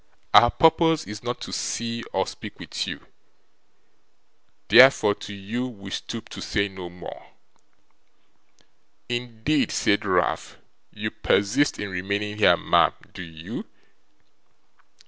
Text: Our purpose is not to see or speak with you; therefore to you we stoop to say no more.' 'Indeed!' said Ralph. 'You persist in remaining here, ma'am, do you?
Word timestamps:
Our 0.33 0.49
purpose 0.49 1.05
is 1.05 1.21
not 1.21 1.39
to 1.41 1.53
see 1.53 2.01
or 2.11 2.25
speak 2.25 2.59
with 2.59 2.87
you; 2.87 3.05
therefore 4.67 5.13
to 5.13 5.31
you 5.35 5.67
we 5.67 5.91
stoop 5.91 6.27
to 6.29 6.41
say 6.41 6.67
no 6.67 6.89
more.' 6.89 7.27
'Indeed!' 9.09 9.69
said 9.71 10.03
Ralph. 10.03 10.57
'You 10.91 11.11
persist 11.11 11.77
in 11.77 11.91
remaining 11.91 12.39
here, 12.39 12.57
ma'am, 12.57 12.93
do 13.13 13.21
you? 13.21 13.67